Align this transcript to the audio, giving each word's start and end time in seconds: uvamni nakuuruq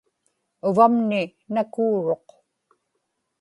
uvamni 0.69 1.21
nakuuruq 1.53 2.27